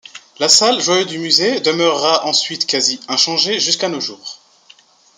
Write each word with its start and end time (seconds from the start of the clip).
La 0.39 0.49
salle, 0.49 0.81
joyau 0.81 1.05
du 1.05 1.19
musée, 1.19 1.59
demeurera 1.59 2.25
ensuite 2.25 2.65
quasi 2.65 2.99
inchangée 3.07 3.59
jusqu’à 3.59 3.87
nos 3.87 3.99
jours. 3.99 4.39